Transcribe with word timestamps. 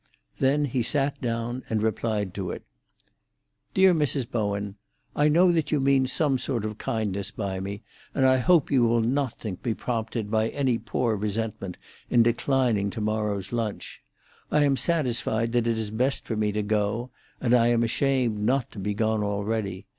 Then 0.39 0.65
he 0.65 0.81
sat 0.81 1.21
down 1.21 1.61
and 1.69 1.83
replied 1.83 2.33
to 2.33 2.49
it. 2.49 2.63
"Dear 3.75 3.93
Mrs. 3.93 4.27
Bowen,—I 4.31 5.27
know 5.27 5.51
that 5.51 5.71
you 5.71 5.79
mean 5.79 6.07
some 6.07 6.39
sort 6.39 6.65
of 6.65 6.79
kindness 6.79 7.29
by 7.29 7.59
me, 7.59 7.83
and 8.15 8.25
I 8.25 8.37
hope 8.37 8.71
you 8.71 8.81
will 8.83 9.01
not 9.03 9.33
think 9.33 9.63
me 9.63 9.75
prompted 9.75 10.31
by 10.31 10.47
any 10.49 10.79
poor 10.79 11.15
resentment 11.15 11.77
in 12.09 12.23
declining 12.23 12.89
to 12.89 12.99
morrow's 13.01 13.53
lunch. 13.53 14.01
I 14.51 14.63
am 14.63 14.75
satisfied 14.75 15.51
that 15.51 15.67
it 15.67 15.77
is 15.77 15.91
best 15.91 16.25
for 16.25 16.35
me 16.35 16.51
to 16.53 16.63
go; 16.63 17.11
and 17.39 17.53
I 17.53 17.67
am 17.67 17.83
ashamed 17.83 18.39
not 18.39 18.71
to 18.71 18.79
be 18.79 18.95
gone 18.95 19.21
already. 19.21 19.85